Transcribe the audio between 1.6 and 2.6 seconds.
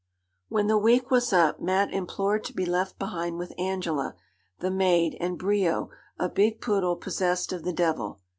Mat implored to